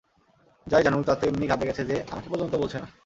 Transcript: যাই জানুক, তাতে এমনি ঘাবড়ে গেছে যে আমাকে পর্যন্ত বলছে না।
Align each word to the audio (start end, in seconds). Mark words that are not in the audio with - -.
যাই 0.67 0.83
জানুক, 0.83 1.03
তাতে 1.05 1.23
এমনি 1.27 1.45
ঘাবড়ে 1.47 1.69
গেছে 1.69 1.83
যে 1.85 1.95
আমাকে 2.11 2.27
পর্যন্ত 2.31 2.53
বলছে 2.55 2.77
না। 2.79 2.87